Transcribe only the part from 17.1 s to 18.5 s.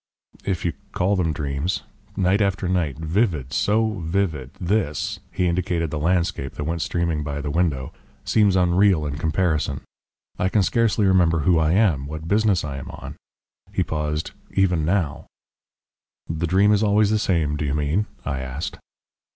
the same do you mean?" I